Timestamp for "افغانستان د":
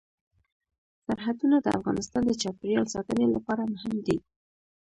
1.77-2.31